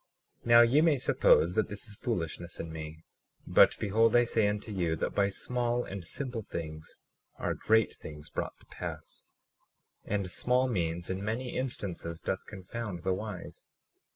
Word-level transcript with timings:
37:6 0.39 0.47
Now 0.47 0.61
ye 0.61 0.81
may 0.81 0.97
suppose 0.97 1.53
that 1.53 1.69
this 1.69 1.87
is 1.87 1.95
foolishness 1.95 2.59
in 2.59 2.71
me; 2.71 3.03
but 3.45 3.77
behold 3.77 4.15
I 4.15 4.23
say 4.23 4.47
unto 4.47 4.71
you, 4.71 4.95
that 4.95 5.11
by 5.13 5.29
small 5.29 5.83
and 5.83 6.03
simple 6.03 6.41
things 6.41 6.99
are 7.35 7.53
great 7.53 7.93
things 7.93 8.31
brought 8.31 8.59
to 8.61 8.65
pass; 8.65 9.27
and 10.03 10.31
small 10.31 10.67
means 10.67 11.11
in 11.11 11.23
many 11.23 11.55
instances 11.55 12.19
doth 12.19 12.47
confound 12.47 13.03
the 13.03 13.13
wise. 13.13 13.67